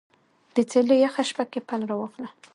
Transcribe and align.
د 0.55 0.57
څیلې 0.71 0.95
یخه 1.05 1.23
شپه 1.29 1.43
کې 1.51 1.59
پل 1.67 1.81
راواخله 1.89 2.29